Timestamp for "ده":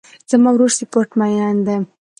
1.65-1.75